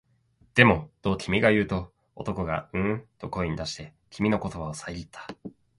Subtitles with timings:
[0.55, 5.27] でも、と君は言うと、男がううんと声に出して、君の言葉をさえぎった